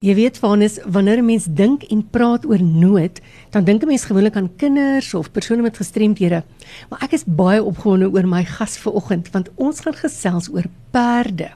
[0.00, 4.04] Jy weet Vanus, wanneer 'n mens dink en praat oor nood, dan dink 'n mens
[4.04, 6.42] gewoonlik aan kinders of persone met gestremthede.
[6.88, 11.50] Maar ek is baie opgewonde oor my gas vanoggend want ons gaan gesels oor perde.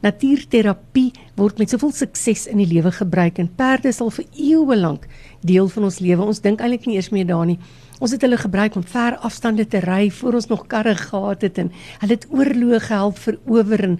[0.00, 5.06] Natuurterapie word met soveel sukses in die lewe gebruik en perde sal vir eeue lank
[5.40, 6.22] deel van ons lewe.
[6.22, 7.58] Ons dink eintlik nie eers meer daarin nie.
[8.02, 11.58] Ons het hulle gebruik om ver afstande te ry voor ons nog karre gehad het
[11.62, 11.68] en
[12.00, 13.92] hulle het oorloë gehelp verower en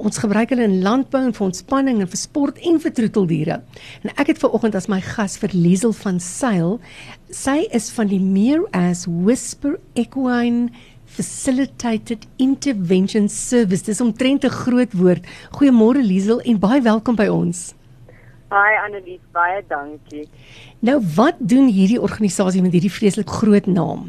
[0.00, 3.58] ons gebruik hulle in landbou en vir ontspanning en vir sport en vir troeteldiere.
[4.00, 6.78] En ek het ver oggend as my gas vir Liesel van Sail.
[7.28, 10.70] Sy is van die Mere as Whisper Equine
[11.04, 13.84] Facilitated Intervention Service.
[13.84, 15.26] Dis omtrent 'n groot woord.
[15.52, 17.74] Goeiemôre Liesel en baie welkom by ons.
[18.50, 20.24] Hi Annelies, baie dankie.
[20.82, 24.08] Nou wat doen hierdie organisasie met hierdie vreeslik groot naam?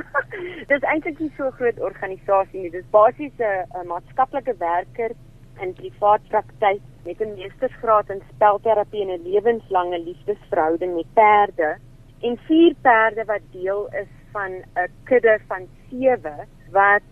[0.70, 2.70] Dis eintlik nie so groot organisasie nie.
[2.72, 5.12] Dis basies 'n maatskaplike werker
[5.60, 11.76] in privaat praktyk met 'n meestersgraad in spelterapie en 'n lewenslange liefdesverhouding met perde
[12.22, 17.08] en vier perde wat deel is van 'n kudde van 7 wat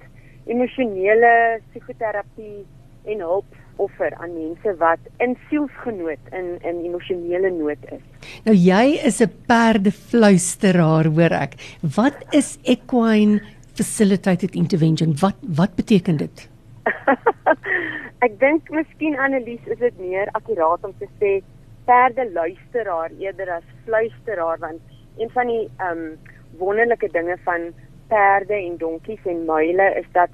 [0.46, 2.64] emosionele psigoterapie
[3.04, 8.02] en hulp offer aan mense wat in sielsgenoot in in emosionele nood is.
[8.44, 11.54] Nou jy is 'n perdefluisteraar, hoor ek.
[11.96, 13.40] Wat is equine
[13.74, 15.14] facilitated intervention?
[15.20, 16.48] Wat wat beteken dit?
[18.26, 21.42] ek dink miskien Annelies is dit meer akkuraat om te sê
[21.88, 24.80] perdeluisteraar eerder as fluisteraar want
[25.18, 26.18] een van die ehm um,
[26.58, 27.72] wonderlike dinge van
[28.08, 30.30] perde en donkies en muile is dat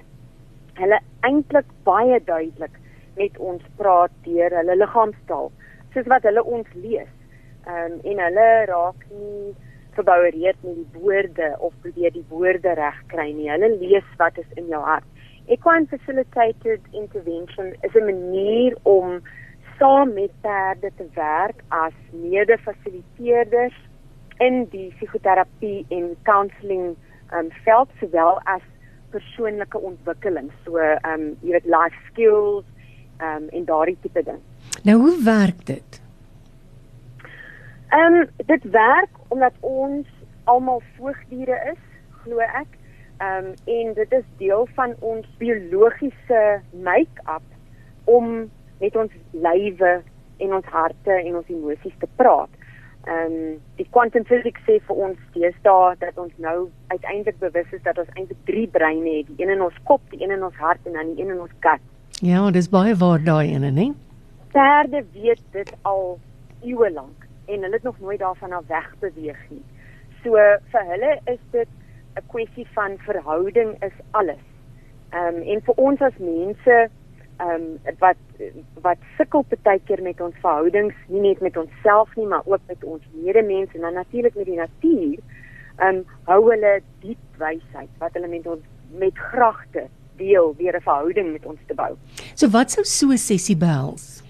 [0.81, 2.77] hulle eintlik baie duidelik
[3.21, 5.51] met ons praat deur hulle liggaamstaal,
[5.95, 7.11] soos wat hulle ons lees.
[7.69, 9.55] Ehm um, en hulle raak nie
[9.97, 13.51] verboureerd met die woorde of probeer die woorde reg kry nie.
[13.51, 15.07] Hulle lees wat is in jou hart.
[15.51, 19.21] Equine facilitated intervention is 'n manier om
[19.79, 23.77] saam met perde te werk as mede-fasiliteerders
[24.39, 26.97] in die psigoterapie en counselling
[27.33, 28.63] um veld sowel as
[29.11, 30.51] persoonlike ontwikkeling.
[30.65, 30.79] So
[31.11, 32.65] um jy weet life skills,
[33.23, 34.39] um, en daardie tipe ding.
[34.83, 36.03] Nou hoe werk dit?
[37.89, 40.07] Ehm um, dit werk omdat ons
[40.45, 41.83] almal voogdiere is,
[42.23, 42.79] glo ek.
[43.19, 47.43] Ehm um, en dit is deel van ons biologiese make-up
[48.05, 50.03] om met ons lywe
[50.37, 52.49] en ons harte en ons emosies te praat.
[53.05, 57.83] Ehm um, die quantum physics sê vir ons deesdae dat ons nou uiteindelik bewus is
[57.83, 60.57] dat ons eintlik drie breine het, die een in ons kop, die een in ons
[60.61, 61.85] hart en dan die een in ons gut.
[62.21, 63.85] Ja, dis baie waar daai ene, né?
[64.53, 66.19] Perde weet dit al
[66.61, 69.63] eeue lank en hulle het nog nooit daarvan af weg beweeg nie.
[70.23, 70.37] So
[70.73, 71.69] vir hulle is dit
[72.21, 74.45] 'n kwessie van verhouding is alles.
[75.11, 76.91] Ehm um, en vir ons as mense
[77.39, 78.21] ehm um, wat
[78.83, 82.85] wat sukkel baie keer met ons verhoudings, nie net met onsself nie, maar ook met
[82.85, 85.19] ons medemense en dan natuurlik met die natuur,
[85.77, 89.89] ehm um, hou hulle diep wysheid wat hulle met ons met gragte
[90.21, 91.93] deel weer 'n verhouding met ons te bou.
[92.35, 94.23] So wat sou so 'n sessie behels?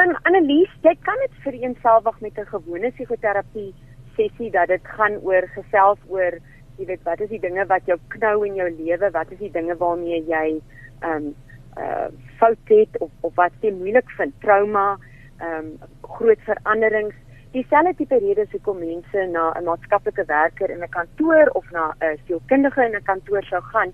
[0.00, 3.74] Um Annelies, jy kan dit vereenselwig met 'n gewone psigoterapie
[4.16, 6.32] sessie dat dit gaan oor gesels oor
[6.78, 9.52] jy weet wat is die dinge wat jou knou in jou lewe, wat is die
[9.52, 10.60] dinge waarmee jy
[11.02, 11.34] um
[11.76, 12.08] uh
[12.38, 14.98] fout het of of wat jy moeilik vind, trauma,
[15.40, 17.14] um groot veranderings
[17.50, 22.18] Dieselfde tipe redes hoekom mense na 'n maatskaplike werker in 'n kantoor of na 'n
[22.26, 23.90] sielkundige in 'n kantoor sou gaan,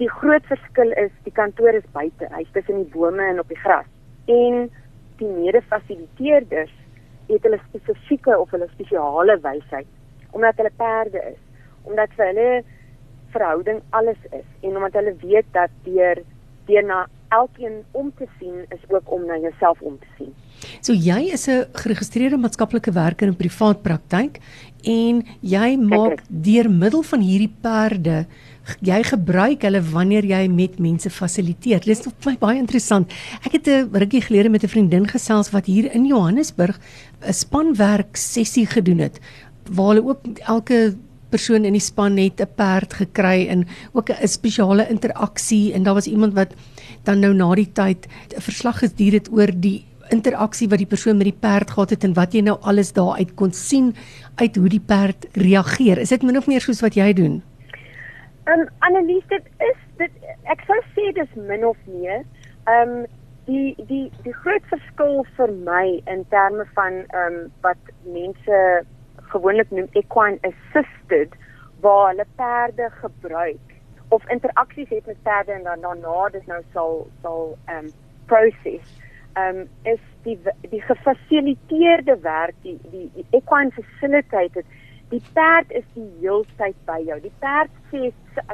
[0.00, 3.60] die groot verskil is die kantoor is buite, hy's tussen die bome en op die
[3.60, 3.86] gras.
[4.26, 4.68] En
[5.20, 6.72] die mede-fasiliteerders
[7.28, 9.90] het hulle spesifieke of hulle spesiale wysheid
[10.34, 11.38] omdat hulle perde is,
[11.86, 12.48] omdat vir hulle
[13.34, 16.18] verhouding alles is en omdat hulle weet dat deur
[16.66, 17.04] deur na
[17.38, 20.32] elkeen om te sien is ook om na jouself om te sien.
[20.80, 24.40] So jy is 'n geregistreerde maatskaplike werker in privaat praktyk
[24.82, 28.26] en jy maak deur middel van hierdie perde
[28.80, 31.80] jy gebruik hulle wanneer jy met mense fasiliteer.
[31.84, 33.12] Dit is vir my baie interessant.
[33.44, 36.78] Ek het 'n rukkie gelede met 'n vriendin gesels wat hier in Johannesburg
[37.22, 39.20] 'n spanwerk sessie gedoen het
[39.70, 40.96] waar hulle ook elke
[41.34, 45.94] persoon in die span het 'n perd gekry en ook 'n spesiale interaksie en daar
[45.94, 46.54] was iemand wat
[47.04, 51.16] dan nou na die tyd 'n verslag gestuur het oor die interaksie wat die persoon
[51.16, 53.94] met die perd gehad het en wat jy nou alles daaruit kon sien
[54.36, 55.98] uit hoe die perd reageer.
[55.98, 57.42] Is dit min of meer soos wat jy doen?
[58.44, 60.10] Ehm um, Annelies, dit is dit
[60.52, 62.24] ek sou sê dis min of meer.
[62.64, 63.06] Ehm um,
[63.46, 68.84] die die die groot verskil vir my in terme van ehm um, wat mense
[69.34, 71.36] gewoonlik noem equine assisted
[71.84, 73.74] waar hulle perde gebruik
[74.14, 77.92] of interaksies het met perde en dan daarna dis nou sal sal ehm um,
[78.30, 78.86] proses.
[79.34, 80.38] ehm um, is die
[80.70, 84.64] die gefasiliteerde werk, die die, die equine facilitated
[85.14, 87.18] die perd is die heeltyd by jou.
[87.22, 88.10] Die perd sê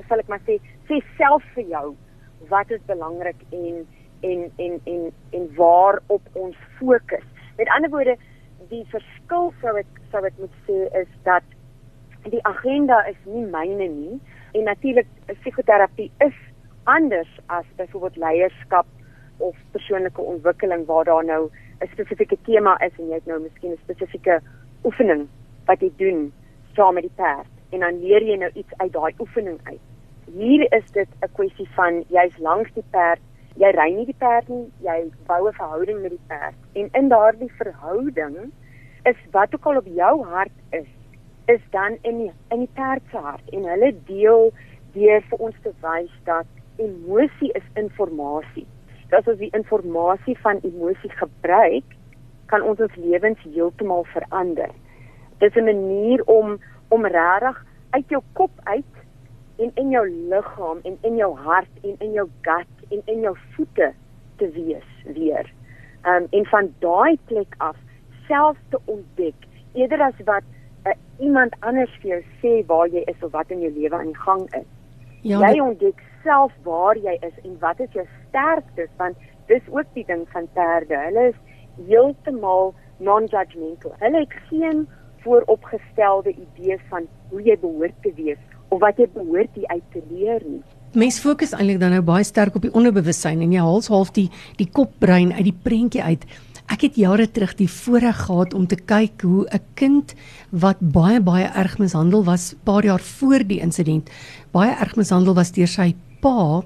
[0.09, 1.87] sal ek maar sê sê self vir jou
[2.51, 3.85] wat is belangrik en
[4.27, 5.07] en en en
[5.37, 7.27] en waarop ons fokus.
[7.59, 8.17] Met ander woorde,
[8.71, 11.43] die verskil sou ek sou ek moet sê is dat
[12.31, 14.21] die agenda is nie myne nie
[14.55, 16.37] en natuurlik psigoterapie is
[16.85, 18.87] anders as byvoorbeeld leierskap
[19.39, 21.51] of persoonlike ontwikkeling waar daar nou
[21.81, 24.41] 'n spesifieke tema is en jy het nou miskien 'n spesifieke
[24.85, 25.29] oefening
[25.67, 26.33] wat jy doen
[26.75, 29.81] saam met die perd en dan leer jy nou iets uit daai oefening uit.
[30.35, 33.21] Hier is dit 'n kwessie van jy's langs die perd,
[33.57, 37.09] jy ry nie die perd nie, jy bou 'n verhouding met die perd en in
[37.09, 38.53] daardie verhouding
[39.05, 40.89] is wat ook al op jou hart is,
[41.47, 44.53] is dan in die, in die perd se hart en hulle deel
[44.93, 48.67] deur vir ons te wys dat emosie is inligting.
[49.11, 51.97] Dat as ons die inligting van emosie gebruik,
[52.47, 54.71] kan ons ons lewens heeltemal verander
[55.41, 56.59] dis 'n manier om
[56.89, 58.95] om regtig uit jou kop uit
[59.57, 63.37] en in jou liggaam en in jou hart en in jou gut en in jou
[63.55, 63.93] voete
[64.37, 65.53] te wees weer.
[66.07, 67.77] Um en van daai plek af
[68.31, 70.47] self te ontdek eerder as wat
[70.87, 74.13] uh, iemand anders vir jou sê waar jy is of wat in jou lewe aan
[74.13, 74.69] die gang is.
[75.27, 79.89] Ja, jy ontdek self waar jy is en wat is jou sterktes want dis ook
[79.95, 80.97] die ding van perde.
[81.09, 81.39] Hulle is
[81.89, 83.95] heeltemal non-judgmental.
[83.99, 84.87] Hulle het geen
[85.25, 88.41] vooropgestelde idees van hoe jy behoort te wees
[88.71, 90.63] of wat jy behoort hier uit te leer nie.
[90.95, 94.29] Mens fokus eintlik dan nou baie sterk op die onderbewussyn en jy haal half die
[94.59, 96.27] die kopbrein uit die prentjie uit.
[96.71, 100.15] Ek het jare terug die voorreg gehad om te kyk hoe 'n kind
[100.51, 104.11] wat baie baie erg mishandel was paar jaar voor die insident,
[104.53, 106.63] baie erg mishandel was deur sy pa,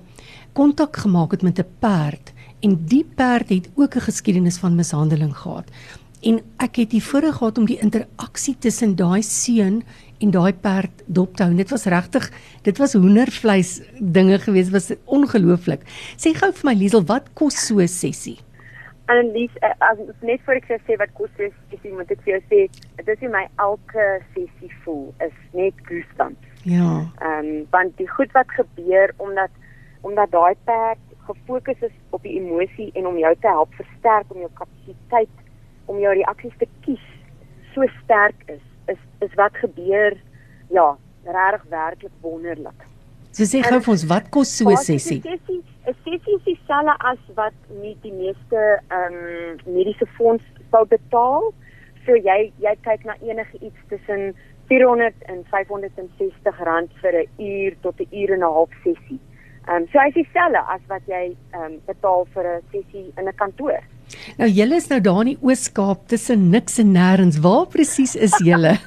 [0.53, 5.37] kontak gemaak het met 'n perd en die perd het ook 'n geskiedenis van mishandeling
[5.37, 5.71] gehad
[6.25, 9.83] en ek het die voorreg gehad om die interaksie tussen daai seun
[10.25, 11.53] en daai perd dop te hou.
[11.57, 12.31] Dit was regtig,
[12.63, 15.85] dit was hoendervleis dinge gewees, was ongelooflik.
[16.17, 18.39] Sê gou vir my Liesel, wat kos so 'n sessie?
[19.07, 22.35] En Lies, eh, as net vir ek sê wat kos 'n sessie, moet ek vir
[22.35, 22.61] jou sê,
[22.97, 26.47] dit is vir my elke sessie voel is net goosebumps.
[26.65, 27.05] Ja.
[27.21, 29.51] Ehm um, want die goed wat gebeur omdat
[30.01, 34.41] omdat daai perd gefokus is op die emosie en om jou te help versterk om
[34.41, 35.37] jou kapasiteit
[35.85, 37.05] om jou reaksies te kies
[37.75, 40.17] so sterk is, is is wat gebeur
[40.71, 42.87] ja, regtig werklik wonderlik.
[43.35, 45.21] So sê gou vir ons wat kos so 'n sessie?
[45.21, 51.53] 'n Sessie is dieselfde as wat nie die meeste ehm um, mediese fonds sou betaal.
[52.07, 54.33] So jy jy kyk na enige iets tussen
[54.73, 59.21] 400 en 560 rand vir 'n uur tot 'n uur en 'n half sessie.
[59.69, 63.29] Ehm um, so is dieselfde as wat jy ehm um, betaal vir 'n sessie in
[63.29, 63.81] 'n kantoor.
[64.39, 67.41] Nou julle is nou daar in die Oos-Kaap tussen niks en nêrens.
[67.41, 68.79] Waar presies is julle?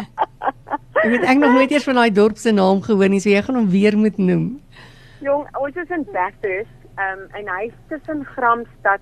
[1.02, 3.42] ek weet ek nog nooit eers van daai dorp se naam gehoor nie, so jy
[3.42, 4.60] gaan hom weer moet noem.
[5.24, 9.00] Jong, ons is in Bathurst, um, en hy is tussen Gramstad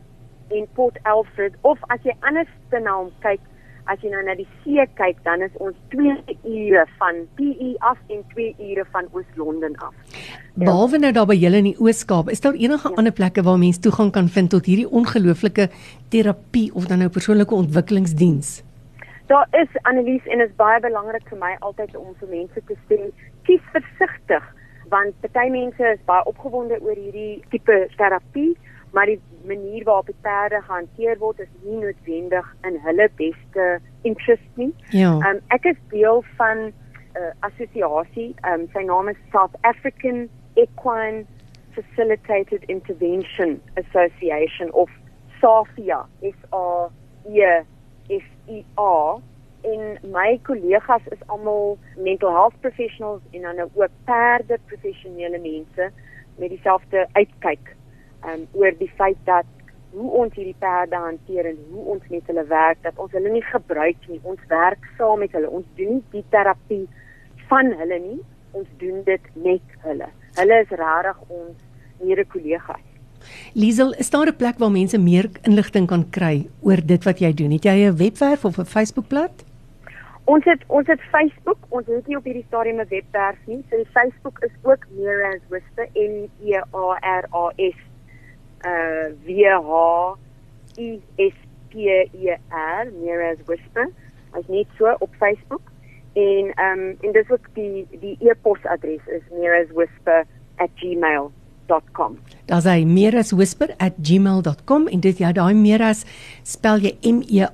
[0.55, 3.43] en Port Elfrid of as jy anders te na hom kyk,
[3.91, 6.15] as jy nou na die see kyk, dan is ons 2
[6.47, 10.23] ure van PE af en 2 ure van Oos-London af.
[10.55, 12.95] Behalwe nou daar by julle in die Oos-Kaap, is daar enige ja.
[12.95, 15.67] ander plekke waar mense toegang kan vind tot hierdie ongelooflike
[16.15, 18.61] terapie of dan nou persoonlike ontwikkelingsdiens?
[19.27, 22.79] Daar is Annelies en dit is baie belangrik vir my altyd om vir mense te
[22.87, 23.09] sê,
[23.49, 24.53] kies versigtig
[24.91, 28.55] want party mense is baie opgewonde oor hierdie tipe terapie
[28.95, 34.61] maar die manier waarop die perde gehanteer word is nie noodwendig in hulle beste interest
[34.61, 34.71] nie.
[34.91, 35.11] Ja.
[35.19, 36.73] Um, ek is deel van 'n
[37.19, 41.27] uh, assosiasie, um, sy naam is South African Equine
[41.75, 44.91] Facilitated Intervention Association of
[45.41, 46.07] SAFIA.
[46.23, 46.91] S A
[47.27, 47.63] E
[48.09, 49.19] F I A
[49.73, 55.91] en my kollegas is almal mental health professionals en dan ook perde professionele mense
[56.37, 57.75] met dieselfde uitkyk
[58.27, 59.49] um, oor die feit dat
[59.95, 63.45] hoe ons hierdie perde hanteer en hoe ons met hulle werk dat ons hulle nie
[63.47, 64.19] gebruik nie.
[64.23, 65.51] Ons werk saam met hulle.
[65.51, 66.83] Ons doen nie die terapie
[67.51, 68.19] van hulle nie.
[68.59, 70.11] Ons doen dit met hulle.
[70.41, 72.91] Hulle is regtig ons mede kollegas
[73.55, 77.33] Liesel, is daar 'n plek waar mense meer inligting kan kry oor dit wat jy
[77.33, 77.51] doen?
[77.51, 79.45] Het jy 'n webwerf of 'n Facebookblad?
[80.25, 83.65] Ons het ons het Facebook, ons het nie op hierdie stadium 'n webwerf nie.
[83.71, 87.77] So die Facebook is ook Mira's Whisper M E A R A S
[88.67, 89.29] uh W
[89.69, 89.71] H
[90.79, 91.35] I S
[91.69, 91.75] P
[92.13, 93.89] E R Mira's Whisper.
[94.33, 95.61] Hy's net so op Facebook
[96.15, 101.33] en ehm um, en dis ook die die e-posadres is miraswhisper@gmail
[101.69, 102.19] meeras.gmail.com.
[102.47, 106.05] Daar's hy meeraswhisper@gmail.com en dit ja, daai meeras
[106.43, 107.53] spel jy M E A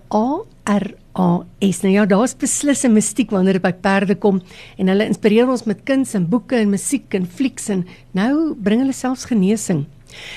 [0.64, 1.82] R A S.
[1.82, 4.42] Nou ja, daar's beslis 'n mistiek wanneer dit by perde kom
[4.76, 8.80] en hulle inspireer ons met kuns en boeke en musiek en flieks en nou bring
[8.80, 9.86] hulle selfs genesing.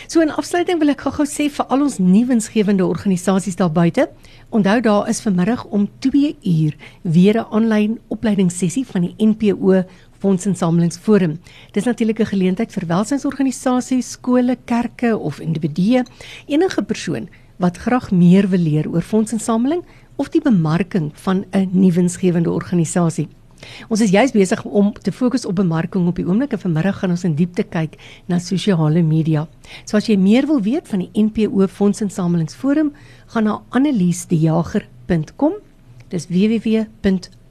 [0.08, 4.10] So in afsluiting wil ek gou-gou sê vir al ons nuwensgewende organisasies daar buite,
[4.52, 9.84] onthou daar is vanmiddag om 2 uur weer 'n aanlyn opleidingssessie van die NPO
[10.24, 11.40] fondsinsamelingsforum.
[11.76, 16.04] Dis natuurlik 'n geleentheid vir welsynsorganisasies, skole, kerke of individue,
[16.48, 19.84] enige persoon wat graag meer wil leer oor fondsinsameling
[20.16, 23.28] of die bemarking van 'n nuwensgewende organisasie.
[23.90, 27.10] Ons is juis besig om te fokus op bemarking op die oomblik en vanmiddag gaan
[27.10, 27.96] ons in diepte kyk
[28.28, 29.48] na sosiale media.
[29.86, 32.94] So as jy meer wil weet van die NPO Fondsinsamelingsforum,
[33.28, 35.54] gaan na anneliesdejager.com.
[36.10, 36.86] Dis www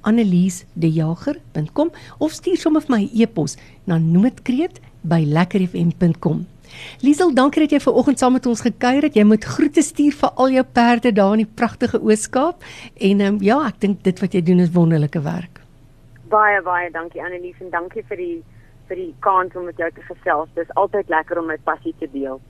[0.08, 6.46] anneliesdejager.com of stuur sommer vir my e-pos na noodkreet@lekkerfm.com.
[7.02, 9.16] Liesel, dankie dat jy ver oggend saam met ons gekuier het.
[9.18, 12.58] Jy moet groete stuur vir al jou perde daar in die pragtige Oos-Kaap
[13.08, 15.54] en um, ja, ek dink dit wat jy doen is wonderlike werk.
[16.32, 18.42] Baie baie dankie Annelies en dankie vir die
[18.88, 20.50] vir die kans om met jou te gesels.
[20.56, 22.42] Dis altyd lekker om my passie te deel.